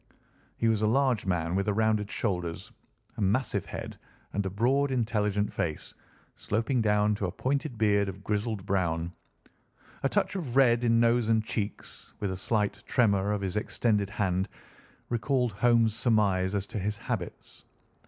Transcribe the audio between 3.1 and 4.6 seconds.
a massive head, and a